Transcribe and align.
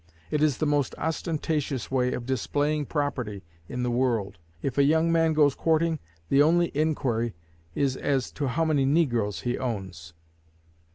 It 0.31 0.41
is 0.41 0.57
the 0.57 0.65
most 0.65 0.95
ostentatious 0.97 1.91
way 1.91 2.11
of 2.13 2.25
displaying 2.25 2.87
property 2.87 3.43
in 3.69 3.83
the 3.83 3.91
world; 3.91 4.39
if 4.63 4.79
a 4.79 4.83
young 4.83 5.11
man 5.11 5.33
goes 5.33 5.53
courting, 5.53 5.99
the 6.27 6.41
only 6.41 6.71
inquiry 6.75 7.35
is 7.75 7.95
as 7.97 8.31
to 8.31 8.47
how 8.47 8.65
many 8.65 8.83
negroes 8.85 9.41
he 9.41 9.59
owns.' 9.59 10.13